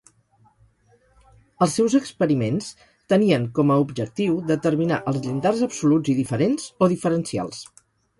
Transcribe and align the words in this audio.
Els 1.65 1.75
seus 1.79 1.95
experiments 1.99 2.69
tenien 3.13 3.45
com 3.59 3.73
a 3.73 3.77
objectiu 3.83 4.39
determinar 4.53 4.97
els 5.13 5.21
llindars 5.27 5.61
absoluts 5.69 6.11
i 6.15 6.17
diferents, 6.21 6.67
o 6.87 6.89
diferencials. 6.95 7.61